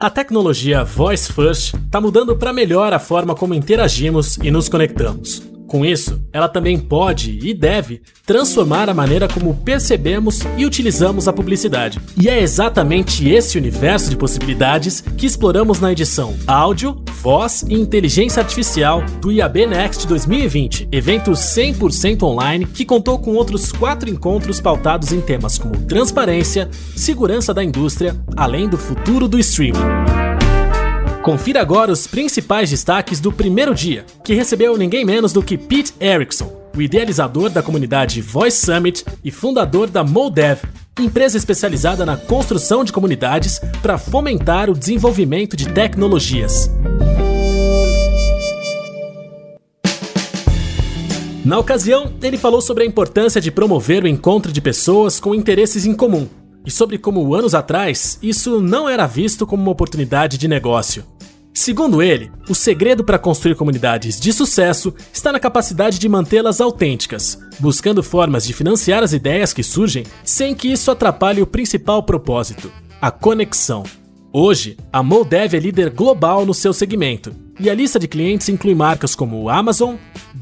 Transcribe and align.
A 0.00 0.08
tecnologia 0.08 0.84
Voice 0.84 1.32
First 1.32 1.74
está 1.74 2.00
mudando 2.00 2.36
para 2.36 2.52
melhor 2.52 2.92
a 2.92 3.00
forma 3.00 3.34
como 3.34 3.52
interagimos 3.52 4.38
e 4.38 4.48
nos 4.48 4.68
conectamos. 4.68 5.57
Com 5.68 5.84
isso, 5.84 6.18
ela 6.32 6.48
também 6.48 6.78
pode 6.78 7.38
e 7.42 7.52
deve 7.52 8.00
transformar 8.24 8.88
a 8.88 8.94
maneira 8.94 9.28
como 9.28 9.54
percebemos 9.54 10.40
e 10.56 10.64
utilizamos 10.64 11.28
a 11.28 11.32
publicidade. 11.32 12.00
E 12.16 12.26
é 12.26 12.40
exatamente 12.40 13.28
esse 13.28 13.58
universo 13.58 14.08
de 14.08 14.16
possibilidades 14.16 15.02
que 15.02 15.26
exploramos 15.26 15.78
na 15.78 15.92
edição 15.92 16.34
Áudio, 16.46 17.04
Voz 17.20 17.66
e 17.68 17.74
Inteligência 17.74 18.40
Artificial 18.40 19.04
do 19.20 19.30
IAB 19.30 19.66
Next 19.66 20.06
2020, 20.06 20.88
evento 20.90 21.32
100% 21.32 22.22
online 22.22 22.64
que 22.64 22.86
contou 22.86 23.18
com 23.18 23.34
outros 23.34 23.70
quatro 23.70 24.08
encontros 24.08 24.62
pautados 24.62 25.12
em 25.12 25.20
temas 25.20 25.58
como 25.58 25.76
transparência, 25.82 26.70
segurança 26.96 27.52
da 27.52 27.62
indústria, 27.62 28.16
além 28.34 28.70
do 28.70 28.78
futuro 28.78 29.28
do 29.28 29.38
streaming. 29.38 30.17
Confira 31.28 31.60
agora 31.60 31.92
os 31.92 32.06
principais 32.06 32.70
destaques 32.70 33.20
do 33.20 33.30
primeiro 33.30 33.74
dia, 33.74 34.06
que 34.24 34.32
recebeu 34.32 34.78
ninguém 34.78 35.04
menos 35.04 35.30
do 35.30 35.42
que 35.42 35.58
Pete 35.58 35.92
Erickson, 36.00 36.50
o 36.74 36.80
idealizador 36.80 37.50
da 37.50 37.62
comunidade 37.62 38.22
Voice 38.22 38.64
Summit 38.64 39.04
e 39.22 39.30
fundador 39.30 39.90
da 39.90 40.02
Moldev, 40.02 40.62
empresa 40.98 41.36
especializada 41.36 42.06
na 42.06 42.16
construção 42.16 42.82
de 42.82 42.94
comunidades 42.94 43.60
para 43.82 43.98
fomentar 43.98 44.70
o 44.70 44.74
desenvolvimento 44.74 45.54
de 45.54 45.68
tecnologias. 45.68 46.70
Na 51.44 51.58
ocasião, 51.58 52.14
ele 52.22 52.38
falou 52.38 52.62
sobre 52.62 52.84
a 52.84 52.86
importância 52.86 53.38
de 53.38 53.50
promover 53.50 54.02
o 54.02 54.08
encontro 54.08 54.50
de 54.50 54.62
pessoas 54.62 55.20
com 55.20 55.34
interesses 55.34 55.84
em 55.84 55.92
comum 55.92 56.26
e 56.64 56.70
sobre 56.70 56.96
como 56.96 57.34
anos 57.34 57.54
atrás 57.54 58.18
isso 58.22 58.62
não 58.62 58.88
era 58.88 59.06
visto 59.06 59.46
como 59.46 59.62
uma 59.62 59.72
oportunidade 59.72 60.38
de 60.38 60.48
negócio. 60.48 61.04
Segundo 61.58 62.00
ele, 62.00 62.30
o 62.48 62.54
segredo 62.54 63.02
para 63.02 63.18
construir 63.18 63.56
comunidades 63.56 64.20
de 64.20 64.32
sucesso 64.32 64.94
está 65.12 65.32
na 65.32 65.40
capacidade 65.40 65.98
de 65.98 66.08
mantê-las 66.08 66.60
autênticas, 66.60 67.36
buscando 67.58 68.00
formas 68.00 68.46
de 68.46 68.52
financiar 68.52 69.02
as 69.02 69.12
ideias 69.12 69.52
que 69.52 69.64
surgem 69.64 70.04
sem 70.22 70.54
que 70.54 70.68
isso 70.68 70.88
atrapalhe 70.88 71.42
o 71.42 71.46
principal 71.48 72.04
propósito, 72.04 72.70
a 73.00 73.10
conexão. 73.10 73.82
Hoje, 74.32 74.76
a 74.92 75.02
Moldev 75.02 75.56
é 75.56 75.58
líder 75.58 75.90
global 75.90 76.46
no 76.46 76.54
seu 76.54 76.72
segmento, 76.72 77.34
e 77.58 77.68
a 77.68 77.74
lista 77.74 77.98
de 77.98 78.06
clientes 78.06 78.48
inclui 78.48 78.76
marcas 78.76 79.16
como 79.16 79.48
Amazon, 79.48 79.96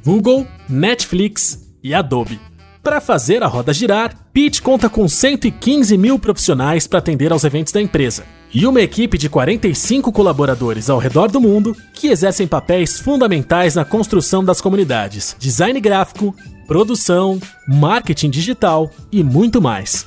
Google, 0.04 0.46
Netflix 0.68 1.66
e 1.82 1.94
Adobe. 1.94 2.38
Para 2.86 3.00
fazer 3.00 3.42
a 3.42 3.48
roda 3.48 3.72
girar, 3.72 4.14
Pitch 4.32 4.60
conta 4.60 4.88
com 4.88 5.08
115 5.08 5.98
mil 5.98 6.20
profissionais 6.20 6.86
para 6.86 7.00
atender 7.00 7.32
aos 7.32 7.42
eventos 7.42 7.72
da 7.72 7.82
empresa 7.82 8.22
e 8.54 8.64
uma 8.64 8.80
equipe 8.80 9.18
de 9.18 9.28
45 9.28 10.12
colaboradores 10.12 10.88
ao 10.88 11.00
redor 11.00 11.28
do 11.28 11.40
mundo 11.40 11.76
que 11.92 12.06
exercem 12.06 12.46
papéis 12.46 13.00
fundamentais 13.00 13.74
na 13.74 13.84
construção 13.84 14.44
das 14.44 14.60
comunidades, 14.60 15.34
design 15.36 15.80
gráfico, 15.80 16.32
produção, 16.68 17.40
marketing 17.66 18.30
digital 18.30 18.88
e 19.10 19.24
muito 19.24 19.60
mais. 19.60 20.06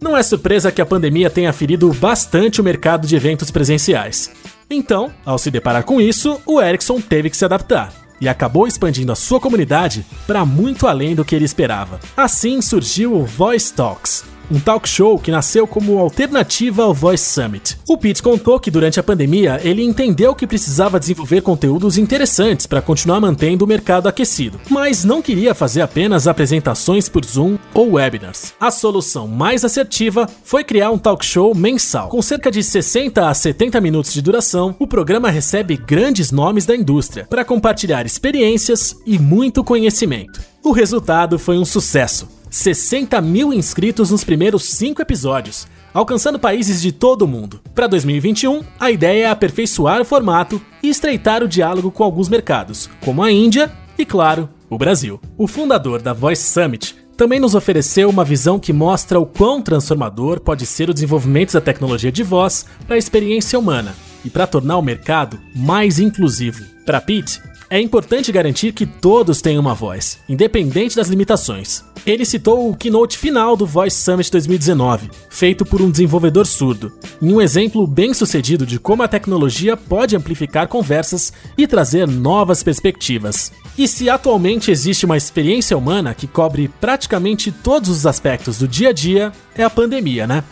Não 0.00 0.16
é 0.16 0.22
surpresa 0.22 0.70
que 0.70 0.80
a 0.80 0.86
pandemia 0.86 1.28
tenha 1.28 1.52
ferido 1.52 1.92
bastante 1.94 2.60
o 2.60 2.64
mercado 2.64 3.08
de 3.08 3.16
eventos 3.16 3.50
presenciais. 3.50 4.30
Então, 4.70 5.12
ao 5.26 5.36
se 5.36 5.50
deparar 5.50 5.82
com 5.82 6.00
isso, 6.00 6.40
o 6.46 6.62
Ericsson 6.62 7.00
teve 7.00 7.28
que 7.28 7.36
se 7.36 7.44
adaptar 7.44 7.99
e 8.20 8.28
acabou 8.28 8.66
expandindo 8.66 9.12
a 9.12 9.16
sua 9.16 9.40
comunidade 9.40 10.04
para 10.26 10.44
muito 10.44 10.86
além 10.86 11.14
do 11.14 11.24
que 11.24 11.34
ele 11.34 11.44
esperava. 11.44 11.98
Assim 12.16 12.60
surgiu 12.60 13.14
o 13.14 13.24
Voice 13.24 13.72
Talks, 13.72 14.24
um 14.50 14.58
talk 14.58 14.88
show 14.88 15.18
que 15.18 15.30
nasceu 15.30 15.66
como 15.66 15.98
alternativa 15.98 16.82
ao 16.82 16.92
Voice 16.92 17.24
Summit. 17.24 17.78
O 17.88 17.96
Pete 17.96 18.22
contou 18.22 18.58
que 18.58 18.70
durante 18.70 18.98
a 18.98 19.02
pandemia 19.02 19.60
ele 19.62 19.82
entendeu 19.82 20.34
que 20.34 20.46
precisava 20.46 20.98
desenvolver 20.98 21.40
conteúdos 21.40 21.96
interessantes 21.96 22.66
para 22.66 22.82
continuar 22.82 23.20
mantendo 23.20 23.64
o 23.64 23.68
mercado 23.68 24.08
aquecido, 24.08 24.60
mas 24.68 25.04
não 25.04 25.22
queria 25.22 25.54
fazer 25.54 25.82
apenas 25.82 26.26
apresentações 26.26 27.08
por 27.08 27.24
Zoom 27.24 27.56
ou 27.72 27.92
webinars. 27.92 28.52
A 28.58 28.70
solução 28.70 29.28
mais 29.28 29.64
assertiva 29.64 30.28
foi 30.42 30.64
criar 30.64 30.90
um 30.90 30.98
talk 30.98 31.24
show 31.24 31.54
mensal. 31.54 32.08
Com 32.08 32.20
cerca 32.20 32.50
de 32.50 32.62
60 32.62 33.28
a 33.28 33.32
70 33.32 33.80
minutos 33.80 34.12
de 34.12 34.20
duração, 34.20 34.74
o 34.78 34.86
programa 34.86 35.30
recebe 35.30 35.76
grandes 35.76 36.32
nomes 36.32 36.66
da 36.66 36.74
indústria 36.74 37.26
para 37.30 37.44
compartilhar 37.44 38.04
experiências 38.04 38.96
e 39.06 39.18
muito 39.18 39.62
conhecimento. 39.62 40.40
O 40.62 40.72
resultado 40.72 41.38
foi 41.38 41.56
um 41.56 41.64
sucesso 41.64 42.39
60 42.50 43.20
mil 43.20 43.52
inscritos 43.52 44.10
nos 44.10 44.24
primeiros 44.24 44.64
cinco 44.64 45.00
episódios, 45.00 45.68
alcançando 45.94 46.38
países 46.38 46.82
de 46.82 46.90
todo 46.90 47.22
o 47.22 47.28
mundo. 47.28 47.60
Para 47.74 47.86
2021, 47.86 48.62
a 48.78 48.90
ideia 48.90 49.24
é 49.26 49.30
aperfeiçoar 49.30 50.00
o 50.00 50.04
formato 50.04 50.60
e 50.82 50.88
estreitar 50.88 51.42
o 51.42 51.48
diálogo 51.48 51.90
com 51.90 52.02
alguns 52.02 52.28
mercados, 52.28 52.90
como 53.00 53.22
a 53.22 53.30
Índia 53.30 53.70
e, 53.96 54.04
claro, 54.04 54.48
o 54.68 54.76
Brasil. 54.76 55.20
O 55.38 55.46
fundador 55.46 56.02
da 56.02 56.12
Voice 56.12 56.42
Summit 56.42 56.96
também 57.16 57.38
nos 57.38 57.54
ofereceu 57.54 58.08
uma 58.08 58.24
visão 58.24 58.58
que 58.58 58.72
mostra 58.72 59.20
o 59.20 59.26
quão 59.26 59.60
transformador 59.60 60.40
pode 60.40 60.64
ser 60.64 60.88
o 60.88 60.94
desenvolvimento 60.94 61.52
da 61.52 61.60
tecnologia 61.60 62.10
de 62.10 62.22
voz 62.22 62.64
para 62.86 62.96
a 62.96 62.98
experiência 62.98 63.58
humana 63.58 63.94
e 64.24 64.30
para 64.30 64.46
tornar 64.46 64.78
o 64.78 64.82
mercado 64.82 65.38
mais 65.54 65.98
inclusivo. 65.98 66.64
Para 66.86 67.00
Pete, 67.00 67.40
é 67.70 67.80
importante 67.80 68.32
garantir 68.32 68.72
que 68.72 68.84
todos 68.84 69.40
tenham 69.40 69.60
uma 69.60 69.74
voz, 69.74 70.18
independente 70.28 70.96
das 70.96 71.06
limitações. 71.06 71.84
Ele 72.04 72.24
citou 72.24 72.68
o 72.68 72.76
keynote 72.76 73.16
final 73.16 73.56
do 73.56 73.64
Voice 73.64 73.96
Summit 73.96 74.28
2019, 74.32 75.08
feito 75.28 75.64
por 75.64 75.80
um 75.80 75.88
desenvolvedor 75.88 76.46
surdo, 76.46 76.92
em 77.22 77.32
um 77.32 77.40
exemplo 77.40 77.86
bem 77.86 78.12
sucedido 78.12 78.66
de 78.66 78.80
como 78.80 79.04
a 79.04 79.08
tecnologia 79.08 79.76
pode 79.76 80.16
amplificar 80.16 80.66
conversas 80.66 81.32
e 81.56 81.64
trazer 81.64 82.08
novas 82.08 82.60
perspectivas. 82.60 83.52
E 83.78 83.86
se 83.86 84.10
atualmente 84.10 84.72
existe 84.72 85.06
uma 85.06 85.16
experiência 85.16 85.78
humana 85.78 86.12
que 86.12 86.26
cobre 86.26 86.68
praticamente 86.80 87.52
todos 87.52 87.88
os 87.88 88.04
aspectos 88.04 88.58
do 88.58 88.66
dia 88.66 88.88
a 88.88 88.92
dia, 88.92 89.32
é 89.54 89.62
a 89.62 89.70
pandemia, 89.70 90.26
né? 90.26 90.42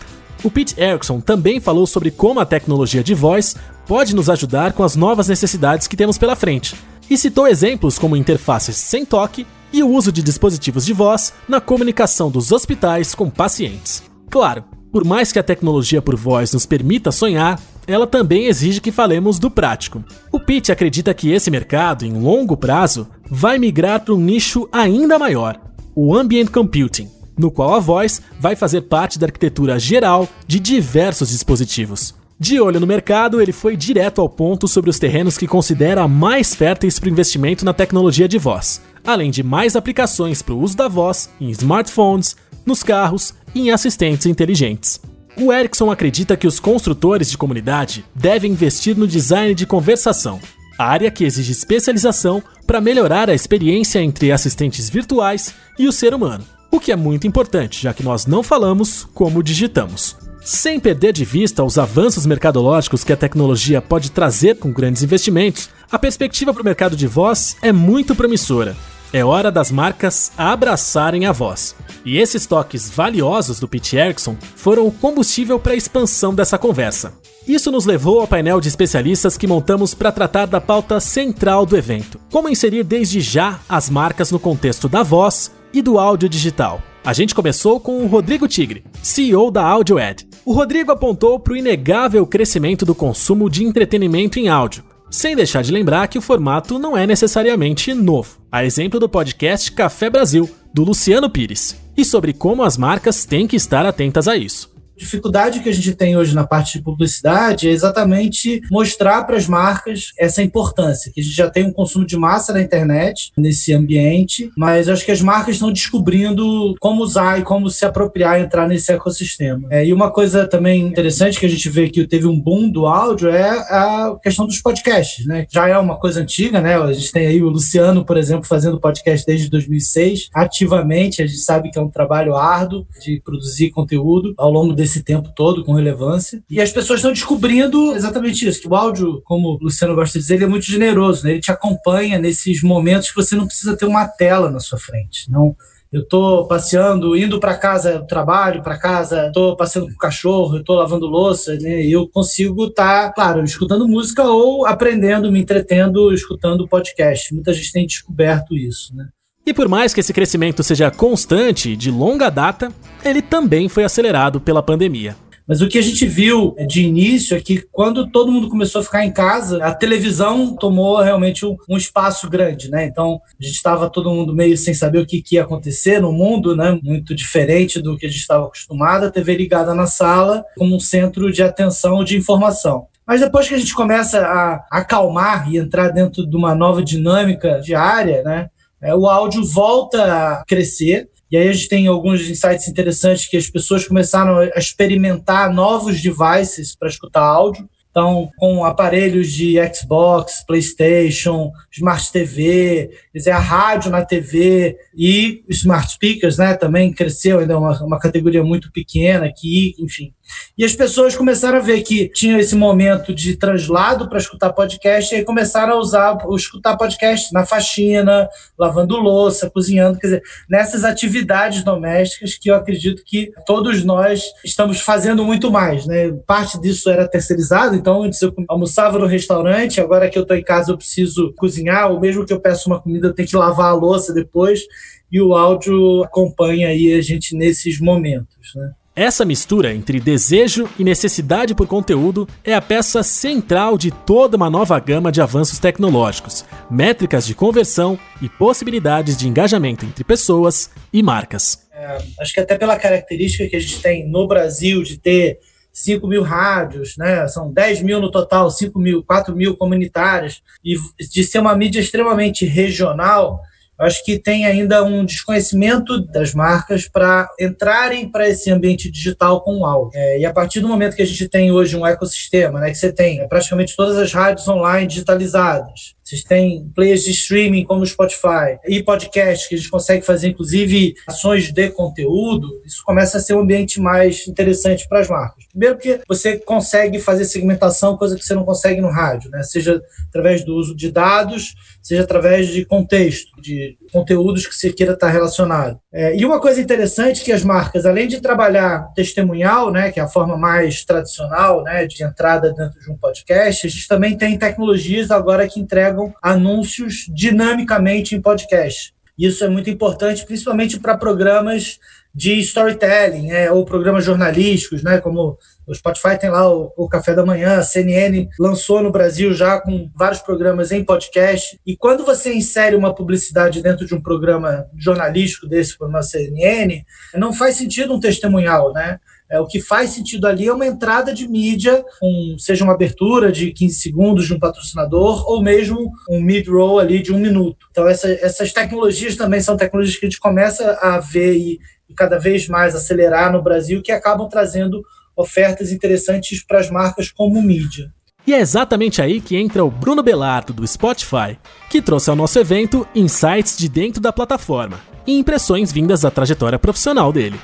O 0.45 0.50
Pete 0.50 0.81
Erickson 0.81 1.19
também 1.19 1.59
falou 1.59 1.85
sobre 1.85 2.12
como 2.12 2.39
a 2.39 2.47
tecnologia 2.47 3.03
de 3.03 3.12
voz 3.12 3.56
pode 3.89 4.15
nos 4.15 4.31
ajudar 4.31 4.73
com 4.73 4.85
as 4.85 4.95
novas 4.95 5.27
necessidades 5.27 5.89
que 5.89 5.97
temos 5.97 6.17
pela 6.17 6.37
frente, 6.37 6.77
e 7.10 7.16
citou 7.16 7.46
exemplos 7.46 7.98
como 7.98 8.16
interfaces 8.16 8.76
sem 8.76 9.04
toque 9.04 9.46
e 9.72 9.82
o 9.82 9.88
uso 9.88 10.10
de 10.10 10.22
dispositivos 10.22 10.84
de 10.84 10.92
voz 10.92 11.32
na 11.48 11.60
comunicação 11.60 12.30
dos 12.30 12.52
hospitais 12.52 13.14
com 13.14 13.28
pacientes. 13.28 14.02
Claro, 14.30 14.64
por 14.91 15.04
mais 15.04 15.30
que 15.30 15.38
a 15.38 15.42
tecnologia 15.42 16.00
por 16.00 16.16
voz 16.16 16.52
nos 16.52 16.64
permita 16.64 17.12
sonhar, 17.12 17.60
ela 17.86 18.06
também 18.06 18.46
exige 18.46 18.80
que 18.80 18.92
falemos 18.92 19.38
do 19.38 19.50
prático. 19.50 20.04
O 20.32 20.38
Pete 20.38 20.72
acredita 20.72 21.14
que 21.14 21.30
esse 21.30 21.50
mercado, 21.50 22.04
em 22.04 22.12
longo 22.12 22.56
prazo, 22.56 23.08
vai 23.30 23.58
migrar 23.58 24.00
para 24.00 24.14
um 24.14 24.19
nicho 24.19 24.69
ainda 24.72 25.19
maior, 25.19 25.60
o 25.94 26.14
Ambient 26.14 26.50
Computing, 26.50 27.08
no 27.36 27.50
qual 27.50 27.75
a 27.75 27.80
voz 27.80 28.20
vai 28.38 28.56
fazer 28.56 28.82
parte 28.82 29.19
da 29.19 29.26
arquitetura 29.26 29.78
geral 29.78 30.28
de 30.46 30.58
diversos 30.58 31.30
dispositivos. 31.30 32.14
De 32.41 32.60
olho 32.60 32.78
no 32.78 32.87
mercado, 32.87 33.41
ele 33.41 33.50
foi 33.50 33.76
direto 33.76 34.21
ao 34.21 34.28
ponto 34.28 34.69
sobre 34.69 34.88
os 34.88 34.99
terrenos 34.99 35.37
que 35.37 35.49
considera 35.49 36.06
mais 36.06 36.54
férteis 36.54 36.97
para 36.97 37.10
investimento 37.10 37.65
na 37.65 37.72
tecnologia 37.72 38.28
de 38.28 38.38
voz, 38.38 38.81
além 39.04 39.28
de 39.28 39.43
mais 39.43 39.75
aplicações 39.75 40.41
para 40.41 40.54
o 40.54 40.60
uso 40.60 40.76
da 40.76 40.87
voz 40.87 41.28
em 41.41 41.50
smartphones, 41.50 42.37
nos 42.65 42.84
carros 42.84 43.34
e 43.53 43.62
em 43.62 43.71
assistentes 43.72 44.26
inteligentes. 44.26 45.00
O 45.37 45.53
Ericsson 45.53 45.91
acredita 45.91 46.37
que 46.37 46.47
os 46.47 46.60
construtores 46.60 47.28
de 47.28 47.37
comunidade 47.37 48.04
devem 48.15 48.53
investir 48.53 48.97
no 48.97 49.09
design 49.09 49.53
de 49.53 49.66
conversação, 49.66 50.38
área 50.78 51.10
que 51.10 51.25
exige 51.25 51.50
especialização 51.50 52.41
para 52.65 52.81
melhorar 52.81 53.28
a 53.28 53.34
experiência 53.34 54.00
entre 54.00 54.31
assistentes 54.31 54.88
virtuais 54.88 55.55
e 55.76 55.88
o 55.88 55.93
ser 55.93 56.15
humano, 56.15 56.44
o 56.70 56.78
que 56.78 56.93
é 56.93 56.97
muito 56.97 57.26
importante, 57.26 57.82
já 57.82 57.93
que 57.93 58.05
nós 58.05 58.26
não 58.26 58.44
falamos 58.44 59.09
como 59.12 59.43
digitamos. 59.43 60.28
Sem 60.50 60.81
perder 60.81 61.12
de 61.12 61.26
vista 61.26 61.62
os 61.62 61.76
avanços 61.76 62.25
mercadológicos 62.25 63.04
que 63.04 63.12
a 63.12 63.16
tecnologia 63.19 63.82
pode 63.82 64.11
trazer 64.11 64.56
com 64.56 64.73
grandes 64.73 65.02
investimentos, 65.02 65.69
a 65.93 65.99
perspectiva 65.99 66.55
para 66.55 66.62
o 66.62 66.64
mercado 66.64 66.96
de 66.96 67.06
voz 67.06 67.55
é 67.61 67.70
muito 67.70 68.14
promissora. 68.14 68.75
É 69.12 69.23
hora 69.23 69.52
das 69.52 69.70
marcas 69.70 70.32
abraçarem 70.38 71.26
a 71.26 71.32
voz. 71.32 71.76
E 72.02 72.17
esses 72.17 72.46
toques 72.46 72.88
valiosos 72.88 73.61
do 73.61 73.69
Pete 73.69 73.99
Erickson 73.99 74.38
foram 74.56 74.87
o 74.87 74.90
combustível 74.90 75.61
para 75.61 75.75
a 75.75 75.76
expansão 75.76 76.34
dessa 76.34 76.56
conversa. 76.56 77.12
Isso 77.46 77.70
nos 77.70 77.84
levou 77.84 78.19
ao 78.19 78.26
painel 78.26 78.58
de 78.58 78.69
especialistas 78.69 79.37
que 79.37 79.46
montamos 79.46 79.93
para 79.93 80.11
tratar 80.11 80.46
da 80.46 80.62
pauta 80.62 80.99
central 80.99 81.67
do 81.67 81.76
evento: 81.76 82.19
como 82.32 82.49
inserir 82.49 82.84
desde 82.84 83.20
já 83.20 83.61
as 83.69 83.90
marcas 83.90 84.32
no 84.32 84.40
contexto 84.40 84.88
da 84.88 85.02
voz 85.02 85.52
e 85.75 85.82
do 85.82 85.99
áudio 85.99 86.26
digital. 86.26 86.81
A 87.05 87.12
gente 87.12 87.34
começou 87.34 87.81
com 87.81 88.02
o 88.02 88.06
Rodrigo 88.06 88.49
Tigre, 88.49 88.84
CEO 89.02 89.50
da 89.50 89.62
AudioEd. 89.62 90.27
O 90.49 90.53
Rodrigo 90.55 90.91
apontou 90.91 91.39
para 91.39 91.53
o 91.53 91.56
inegável 91.59 92.27
crescimento 92.27 92.87
do 92.87 92.95
consumo 92.95 93.50
de 93.50 93.62
entretenimento 93.65 94.39
em 94.39 94.49
áudio, 94.49 94.83
sem 95.11 95.37
deixar 95.37 95.61
de 95.61 95.71
lembrar 95.71 96.09
que 96.09 96.17
o 96.17 96.23
formato 96.23 96.79
não 96.79 96.97
é 96.97 97.06
necessariamente 97.06 97.93
novo. 97.93 98.39
A 98.50 98.65
exemplo 98.65 98.99
do 98.99 99.11
podcast 99.11 99.71
Café 99.73 100.09
Brasil, 100.09 100.49
do 100.73 100.85
Luciano 100.85 101.29
Pires, 101.29 101.77
e 101.95 102.03
sobre 102.03 102.33
como 102.33 102.62
as 102.62 102.79
marcas 102.79 103.27
têm 103.27 103.47
que 103.47 103.56
estar 103.56 103.85
atentas 103.85 104.27
a 104.27 104.39
isso. 104.39 104.68
Dificuldade 104.99 105.61
que 105.61 105.69
a 105.69 105.73
gente 105.73 105.95
tem 105.95 106.17
hoje 106.17 106.35
na 106.35 106.47
parte 106.47 106.79
de 106.79 106.85
publicidade 106.85 107.69
é 107.69 107.73
exatamente 107.73 108.61
mostrar 108.71 109.25
para 109.25 109.37
as 109.37 109.47
marcas 109.47 110.12
essa 110.19 110.43
importância, 110.43 111.11
que 111.12 111.21
a 111.21 111.25
gente 111.25 111.35
já 111.35 111.49
tem 111.49 111.65
um 111.65 111.73
consumo 111.73 112.05
de 112.05 112.17
massa 112.17 112.53
na 112.53 112.61
internet, 112.61 113.33
nesse 113.37 113.73
ambiente, 113.73 114.50
mas 114.56 114.89
acho 114.89 115.05
que 115.05 115.12
as 115.12 115.23
marcas 115.23 115.55
estão 115.55 115.73
descobrindo 115.73 116.75
como 116.81 117.03
usar 117.03 117.39
e 117.41 117.43
como 117.43 117.71
se 117.71 117.85
apropriar 117.85 118.41
e 118.41 118.45
entrar 118.45 118.69
nesse 118.69 118.93
ecossistema. 118.93 119.67
É, 119.71 119.87
e 119.87 119.93
uma 119.93 120.11
coisa 120.11 120.47
também 120.47 120.83
interessante 120.87 121.39
que 121.39 121.47
a 121.47 121.49
gente 121.49 121.69
vê 121.69 121.89
que 121.89 122.06
teve 122.06 122.27
um 122.27 122.39
boom 122.39 122.71
do 122.71 122.87
áudio 122.87 123.29
é 123.29 123.50
a 123.50 124.17
questão 124.23 124.47
dos 124.47 124.61
podcasts, 124.61 125.27
né? 125.27 125.47
Já 125.50 125.69
é 125.69 125.79
uma 125.79 125.97
coisa 125.97 126.21
antiga, 126.21 126.61
né? 126.61 126.77
A 126.77 126.93
gente 126.93 127.12
tem 127.12 127.27
aí 127.27 127.43
o 127.43 127.49
Luciano, 127.49 128.05
por 128.05 128.17
exemplo, 128.17 128.47
fazendo 128.47 128.81
podcast 128.81 129.25
desde 129.27 129.49
2006, 129.49 130.31
ativamente, 130.35 131.23
a 131.23 131.27
gente 131.27 131.41
sabe 131.41 131.71
que 131.71 131.79
é 131.79 131.83
um 131.83 131.91
trabalho 131.91 132.35
árduo 132.35 132.87
de 133.03 133.21
produzir 133.25 133.71
conteúdo 133.71 134.35
ao 134.37 134.50
longo 134.50 134.73
desse 134.73 134.88
esse 134.88 135.02
tempo 135.02 135.32
todo 135.35 135.64
com 135.64 135.73
relevância. 135.73 136.43
E 136.50 136.61
as 136.61 136.73
pessoas 136.73 136.99
estão 136.99 137.12
descobrindo 137.12 137.94
exatamente 137.94 138.46
isso, 138.46 138.61
que 138.61 138.69
o 138.69 138.75
áudio, 138.75 139.20
como 139.25 139.49
o 139.49 139.58
Luciano 139.62 139.94
gosta 139.94 140.19
de 140.19 140.23
dizer, 140.23 140.35
ele 140.35 140.44
é 140.44 140.49
muito 140.49 140.67
generoso, 140.67 141.25
né? 141.25 141.32
ele 141.32 141.40
te 141.40 141.52
acompanha 141.52 142.19
nesses 142.19 142.62
momentos 142.62 143.11
que 143.11 143.17
você 143.17 143.37
não 143.37 143.46
precisa 143.46 143.76
ter 143.76 143.87
uma 143.87 144.06
tela 144.06 144.50
na 144.50 144.61
sua 144.61 144.79
frente. 144.79 145.31
Não, 145.31 145.55
eu 145.90 146.02
estou 146.02 146.46
passeando, 146.46 147.17
indo 147.17 147.40
para 147.40 147.56
casa, 147.56 148.05
trabalho 148.06 148.62
para 148.62 148.79
casa, 148.79 149.29
estou 149.29 149.56
passeando 149.56 149.88
com 149.88 149.94
o 149.94 149.99
cachorro, 149.99 150.58
estou 150.58 150.76
lavando 150.76 151.06
louça, 151.06 151.56
né? 151.56 151.82
Eu 151.87 152.06
consigo 152.06 152.67
estar, 152.67 153.06
tá, 153.06 153.12
claro, 153.12 153.43
escutando 153.43 153.88
música 153.88 154.23
ou 154.25 154.67
aprendendo, 154.67 155.32
me 155.32 155.40
entretendo, 155.40 156.12
escutando 156.12 156.69
podcast. 156.69 157.32
Muita 157.35 157.55
gente 157.55 157.73
tem 157.73 157.87
descoberto 157.87 158.55
isso, 158.55 158.94
né? 158.94 159.08
E 159.49 159.55
por 159.55 159.67
mais 159.67 159.95
que 159.95 160.00
esse 160.00 160.12
crescimento 160.12 160.62
seja 160.62 160.91
constante 160.91 161.75
de 161.75 161.91
longa 161.91 162.29
data, 162.29 162.71
ele 163.03 163.23
também 163.23 163.67
foi 163.67 163.83
acelerado 163.83 164.39
pela 164.39 164.62
pandemia. 164.62 165.17
Mas 165.47 165.62
o 165.62 165.69
que 165.69 165.79
a 165.79 165.83
gente 165.83 166.05
viu 166.05 166.55
de 166.69 166.83
início 166.83 167.35
é 167.35 167.41
que 167.41 167.65
quando 167.73 168.11
todo 168.11 168.31
mundo 168.31 168.50
começou 168.50 168.83
a 168.83 168.85
ficar 168.85 169.06
em 169.06 169.11
casa, 169.11 169.65
a 169.65 169.75
televisão 169.75 170.55
tomou 170.55 171.00
realmente 171.00 171.47
um, 171.47 171.79
espaço 171.79 172.29
grande, 172.29 172.71
né? 172.71 172.85
Então 172.85 173.23
a 173.41 173.43
gente 173.43 173.55
estava 173.55 173.89
todo 173.89 174.12
mundo 174.12 174.35
meio 174.35 174.55
sem 174.55 174.75
saber 174.75 174.99
o 174.99 175.06
que, 175.06 175.23
que, 175.23 175.37
ia 175.37 175.45
acontecer 175.45 175.99
no 175.99 176.12
mundo, 176.12 176.55
né? 176.55 176.79
Muito 176.83 177.15
diferente 177.15 177.81
do 177.81 177.97
que 177.97 178.05
a 178.05 178.11
gente 178.11 178.21
estava 178.21 178.45
acostumado, 178.45 179.06
a 179.06 179.11
TV 179.11 179.35
ligada 179.35 179.73
na 179.73 179.87
sala 179.87 180.45
como 180.59 180.77
um 180.77 180.81
centro 180.81 181.33
de 181.33 181.43
atenção 181.43 182.05
de 182.05 182.19
informação. 182.19 182.87
Mas 183.06 183.23
depois 183.23 183.49
que 183.49 183.55
a 183.55 183.59
gente 183.59 183.75
começa 183.75 184.21
a 184.21 184.67
acalmar 184.71 185.50
e 185.50 185.56
entrar 185.56 185.89
dentro 185.89 186.29
de 186.29 186.37
uma 186.37 186.55
nova 186.55 186.85
dinâmica 186.85 187.59
diária, 187.62 188.23
né? 188.23 188.50
É, 188.82 188.94
o 188.94 189.06
áudio 189.06 189.44
volta 189.44 190.04
a 190.04 190.44
crescer. 190.44 191.08
E 191.30 191.36
aí 191.36 191.48
a 191.48 191.52
gente 191.52 191.69
tem 191.69 191.86
alguns 191.86 192.22
insights 192.28 192.69
interessantes 192.69 193.26
que 193.26 193.36
as 193.36 193.50
pessoas 193.50 193.86
começaram 193.86 194.38
a 194.38 194.58
experimentar 194.58 195.52
novos 195.52 196.00
devices 196.00 196.75
para 196.75 196.88
escutar 196.88 197.22
áudio. 197.22 197.69
Então, 197.90 198.30
com 198.38 198.64
aparelhos 198.64 199.32
de 199.32 199.56
Xbox, 199.75 200.44
PlayStation, 200.46 201.50
Smart 201.72 202.12
TV, 202.12 202.90
quer 203.12 203.19
dizer, 203.19 203.30
a 203.32 203.40
rádio 203.40 203.90
na 203.90 204.04
TV 204.04 204.76
e 204.94 205.42
Smart 205.48 205.90
Speakers, 205.92 206.38
né, 206.38 206.54
também 206.54 206.92
cresceu, 206.92 207.40
ainda 207.40 207.54
é 207.54 207.56
uma, 207.56 207.82
uma 207.82 207.98
categoria 207.98 208.44
muito 208.44 208.70
pequena 208.70 209.26
aqui, 209.26 209.75
enfim. 209.80 210.12
E 210.56 210.64
as 210.64 210.75
pessoas 210.75 211.16
começaram 211.16 211.58
a 211.58 211.62
ver 211.62 211.82
que 211.82 212.08
tinha 212.08 212.38
esse 212.38 212.54
momento 212.54 213.14
de 213.14 213.36
translado 213.36 214.08
para 214.08 214.19
escutar 214.19 214.52
podcast 214.52 215.14
e 215.14 215.19
aí 215.19 215.25
começaram 215.25 215.75
a 215.75 215.78
usar 215.78 216.19
o 216.26 216.36
escutar 216.36 216.76
podcast 216.76 217.32
na 217.32 217.46
faxina, 217.46 218.28
lavando 218.58 218.96
louça, 218.96 219.50
cozinhando, 219.50 219.98
quer 219.98 220.06
dizer, 220.06 220.22
nessas 220.48 220.84
atividades 220.84 221.62
domésticas 221.62 222.34
que 222.34 222.50
eu 222.50 222.56
acredito 222.56 223.02
que 223.04 223.32
todos 223.46 223.84
nós 223.84 224.22
estamos 224.44 224.80
fazendo 224.80 225.25
muito 225.25 225.50
mais, 225.50 225.86
né? 225.86 226.12
Parte 226.26 226.60
disso 226.60 226.90
era 226.90 227.08
terceirizado, 227.08 227.75
então 227.76 228.02
antes 228.02 228.20
eu 228.20 228.34
almoçava 228.48 228.98
no 228.98 229.06
restaurante, 229.06 229.80
agora 229.80 230.08
que 230.08 230.19
eu 230.19 230.22
estou 230.22 230.36
em 230.36 230.42
casa 230.42 230.72
eu 230.72 230.76
preciso 230.76 231.32
cozinhar, 231.36 231.90
ou 231.90 232.00
mesmo 232.00 232.26
que 232.26 232.32
eu 232.32 232.40
peço 232.40 232.69
uma 232.69 232.80
comida 232.80 233.08
eu 233.08 233.14
tenho 233.14 233.28
que 233.28 233.36
lavar 233.36 233.70
a 233.70 233.75
louça 233.75 234.12
depois, 234.12 234.62
e 235.10 235.20
o 235.20 235.34
áudio 235.34 236.02
acompanha 236.04 236.69
aí 236.69 236.92
a 236.92 237.00
gente 237.00 237.34
nesses 237.34 237.80
momentos, 237.80 238.54
né? 238.54 238.72
Essa 239.00 239.25
mistura 239.25 239.73
entre 239.73 240.00
desejo 240.00 240.69
e 240.77 240.83
necessidade 240.83 241.55
por 241.55 241.69
conteúdo 241.69 242.27
é 242.43 242.53
a 242.53 242.61
peça 242.61 243.00
central 243.05 243.79
de 243.79 243.93
toda 243.93 244.37
uma 244.37 244.50
nova 244.50 244.77
gama 244.81 245.12
de 245.12 245.21
avanços 245.21 245.61
tecnológicos, 245.61 246.45
métricas 246.69 247.25
de 247.25 247.33
conversão 247.33 247.97
e 248.21 248.29
possibilidades 248.29 249.17
de 249.17 249.29
engajamento 249.29 249.87
entre 249.87 250.03
pessoas 250.03 250.73
e 250.93 251.00
marcas. 251.00 251.69
É, 251.73 251.99
acho 252.19 252.35
que 252.35 252.41
até 252.41 252.59
pela 252.59 252.77
característica 252.77 253.49
que 253.49 253.55
a 253.55 253.61
gente 253.61 253.81
tem 253.81 254.05
no 254.05 254.27
Brasil 254.27 254.83
de 254.83 254.99
ter 254.99 255.39
5 255.73 256.05
mil 256.09 256.25
rádios, 256.25 256.97
né? 256.97 257.29
são 257.29 257.53
10 257.53 257.83
mil 257.83 258.00
no 258.00 258.11
total, 258.11 258.50
5 258.50 258.77
mil, 258.81 259.05
4 259.05 259.33
mil 259.37 259.56
comunitárias, 259.56 260.43
e 260.65 260.75
de 261.06 261.23
ser 261.23 261.39
uma 261.39 261.55
mídia 261.55 261.79
extremamente 261.79 262.45
regional, 262.45 263.43
acho 263.84 264.04
que 264.04 264.19
tem 264.19 264.44
ainda 264.44 264.82
um 264.82 265.04
desconhecimento 265.04 266.00
das 266.06 266.34
marcas 266.34 266.88
para 266.88 267.28
entrarem 267.38 268.08
para 268.08 268.28
esse 268.28 268.50
ambiente 268.50 268.90
digital 268.90 269.42
com 269.42 269.58
o 269.58 269.66
áudio. 269.66 269.92
É, 269.94 270.20
e 270.20 270.26
a 270.26 270.32
partir 270.32 270.60
do 270.60 270.69
momento 270.69 270.96
que 270.96 271.02
a 271.02 271.06
gente 271.06 271.28
tem 271.28 271.52
hoje 271.52 271.76
um 271.76 271.86
ecossistema, 271.86 272.60
né, 272.60 272.70
que 272.70 272.76
você 272.76 272.92
tem 272.92 273.26
praticamente 273.28 273.76
todas 273.76 273.96
as 273.96 274.12
rádios 274.12 274.48
online 274.48 274.86
digitalizadas, 274.86 275.94
vocês 276.08 276.25
têm 276.25 276.66
players 276.75 277.05
de 277.05 277.10
streaming 277.10 277.64
como 277.64 277.82
o 277.82 277.87
Spotify 277.87 278.58
e 278.66 278.82
podcast 278.82 279.46
que 279.46 279.55
a 279.55 279.58
gente 279.58 279.69
consegue 279.69 280.06
fazer, 280.06 280.28
inclusive, 280.28 280.94
ações 281.06 281.52
de 281.52 281.69
conteúdo. 281.69 282.62
Isso 282.64 282.82
começa 282.82 283.19
a 283.19 283.20
ser 283.20 283.34
um 283.34 283.40
ambiente 283.40 283.78
mais 283.78 284.26
interessante 284.26 284.88
para 284.88 285.00
as 285.00 285.08
marcas. 285.08 285.44
Primeiro 285.50 285.75
porque 285.75 286.00
você 286.08 286.38
consegue 286.38 286.99
fazer 286.99 287.26
segmentação, 287.26 287.99
coisa 287.99 288.16
que 288.16 288.25
você 288.25 288.34
não 288.34 288.44
consegue 288.44 288.81
no 288.81 288.88
rádio, 288.88 289.31
né? 289.31 289.43
Seja 289.43 289.82
através 290.08 290.43
do 290.43 290.55
uso 290.55 290.75
de 290.75 290.90
dados, 290.90 291.55
seja 291.82 292.02
através 292.05 292.49
de 292.49 292.64
contexto, 292.64 293.38
de 293.38 293.76
conteúdos 293.93 294.46
que 294.46 294.54
você 294.54 294.72
queira 294.72 294.94
estar 294.94 295.11
relacionado. 295.11 295.78
É, 295.90 296.14
e 296.14 296.25
uma 296.26 296.38
coisa 296.38 296.61
interessante 296.61 297.25
que 297.25 297.32
as 297.32 297.43
marcas, 297.43 297.87
além 297.87 298.06
de 298.06 298.20
trabalhar 298.20 298.93
testemunhal, 298.94 299.73
né, 299.73 299.90
que 299.90 299.99
é 299.99 300.02
a 300.02 300.08
forma 300.08 300.37
mais 300.37 300.85
tradicional 300.85 301.62
né, 301.62 301.87
de 301.87 302.05
entrada 302.05 302.52
dentro 302.52 302.79
de 302.79 302.90
um 302.90 302.96
podcast, 302.96 303.67
a 303.67 303.70
gente 303.70 303.88
também 303.88 304.17
tem 304.17 304.37
tecnologias 304.37 305.11
agora 305.11 305.49
que 305.49 305.58
entregam 305.58 306.12
anúncios 306.23 307.06
dinamicamente 307.08 308.14
em 308.14 308.20
podcast. 308.20 308.93
Isso 309.19 309.43
é 309.43 309.49
muito 309.49 309.70
importante, 309.70 310.26
principalmente 310.26 310.79
para 310.79 310.96
programas 310.96 311.79
de 312.14 312.35
storytelling, 312.40 313.31
é, 313.31 313.50
ou 313.50 313.64
programas 313.64 314.05
jornalísticos, 314.05 314.82
né, 314.82 314.99
como 314.99 315.38
o 315.69 315.75
Spotify 315.75 316.19
tem 316.19 316.31
lá 316.31 316.50
o, 316.50 316.73
o, 316.76 316.88
Café 316.88 317.15
da 317.15 317.25
Manhã, 317.25 317.59
a 317.59 317.62
CNN 317.62 318.26
lançou 318.41 318.82
no 318.82 318.91
Brasil 318.91 319.35
já 319.35 319.61
com 319.61 319.90
vários 319.95 320.21
programas 320.21 320.73
em 320.73 320.83
podcast. 320.83 321.61
E 321.66 321.76
quando 321.76 322.04
você 322.04 322.33
insere 322.33 322.75
uma 322.75 322.95
publicidade 322.95 323.62
dentro 323.62 323.87
de 323.87 323.95
um 323.95 324.00
programa 324.00 324.66
jornalístico 324.76 325.47
desse, 325.47 325.76
como 325.76 325.97
a 325.97 326.02
CNN, 326.02 326.83
não 327.14 327.35
faz 327.35 327.57
sentido 327.57 327.95
um 327.95 328.00
testemunhal, 328.00 328.73
né? 328.73 328.99
É, 329.31 329.38
o 329.38 329.47
que 329.47 329.61
faz 329.61 329.90
sentido 329.90 330.26
ali 330.26 330.49
é 330.49 330.52
uma 330.52 330.66
entrada 330.66 331.12
de 331.12 331.28
mídia, 331.28 331.85
um, 332.02 332.37
seja 332.38 332.64
uma 332.64 332.73
abertura 332.73 333.31
de 333.31 333.52
15 333.52 333.75
segundos 333.75 334.26
de 334.26 334.33
um 334.33 334.38
patrocinador 334.38 335.31
ou 335.31 335.42
mesmo 335.42 335.92
um 336.09 336.19
mid-roll 336.19 336.78
ali 336.78 337.02
de 337.02 337.12
um 337.12 337.19
minuto. 337.19 337.66
Então, 337.71 337.87
essa, 337.87 338.11
essas 338.11 338.54
tecnologias 338.54 339.16
também 339.16 339.40
são 339.40 339.54
tecnologias 339.54 339.99
que 339.99 340.07
a 340.07 340.09
gente 340.09 340.19
começa 340.19 340.78
a 340.81 340.99
ver 340.99 341.37
e, 341.37 341.61
e 341.90 341.95
cada 341.95 342.19
vez 342.19 342.49
mais 342.49 342.75
acelerar 342.75 343.31
no 343.31 343.42
Brasil, 343.42 343.83
que 343.83 343.92
acabam 343.92 344.26
trazendo 344.31 344.83
ofertas 345.18 345.72
interessantes 345.72 346.44
para 346.44 346.60
as 346.60 346.70
marcas 346.70 347.10
como 347.10 347.42
mídia. 347.42 347.90
E 348.26 348.34
é 348.34 348.40
exatamente 348.40 349.00
aí 349.00 349.20
que 349.20 349.37
entra 349.37 349.64
o 349.64 349.70
Bruno 349.70 350.02
Belardo, 350.02 350.52
do 350.52 350.66
Spotify, 350.66 351.38
que 351.70 351.80
trouxe 351.80 352.10
ao 352.10 352.16
nosso 352.16 352.38
evento 352.38 352.87
insights 352.94 353.56
de 353.56 353.68
dentro 353.68 354.02
da 354.02 354.12
plataforma 354.12 354.80
e 355.06 355.18
impressões 355.18 355.72
vindas 355.72 356.02
da 356.02 356.10
trajetória 356.10 356.58
profissional 356.58 357.10
dele. 357.10 357.40